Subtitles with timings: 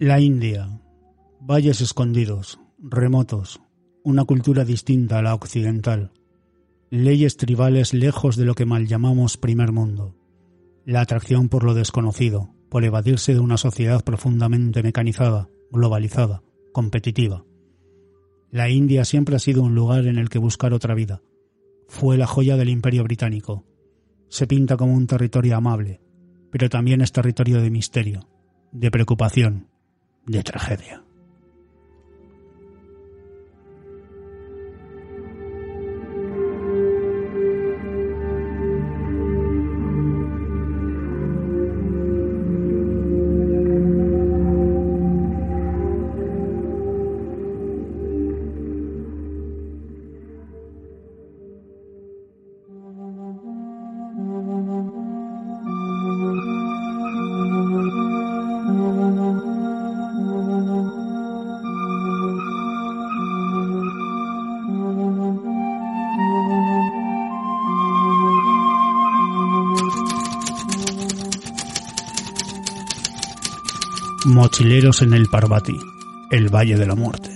[0.00, 0.80] La India.
[1.40, 3.60] Valles escondidos, remotos,
[4.02, 6.10] una cultura distinta a la occidental,
[6.90, 10.16] leyes tribales lejos de lo que mal llamamos primer mundo,
[10.84, 17.44] la atracción por lo desconocido, por evadirse de una sociedad profundamente mecanizada, globalizada, competitiva.
[18.50, 21.22] La India siempre ha sido un lugar en el que buscar otra vida.
[21.86, 23.64] Fue la joya del imperio británico.
[24.28, 26.00] Se pinta como un territorio amable,
[26.50, 28.28] pero también es territorio de misterio,
[28.72, 29.68] de preocupación,
[30.26, 31.03] de tragedia.
[74.26, 75.78] Mochileros en el Parvati,
[76.30, 77.30] el Valle de la Muerte.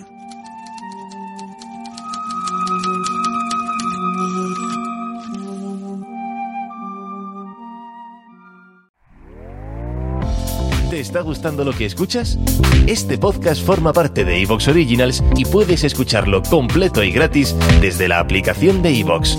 [10.88, 12.38] ¿Te está gustando lo que escuchas?
[12.86, 18.18] Este podcast forma parte de Evox Originals y puedes escucharlo completo y gratis desde la
[18.18, 19.38] aplicación de Evox.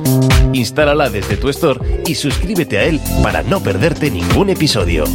[0.53, 5.05] Instálala desde tu store y suscríbete a él para no perderte ningún episodio.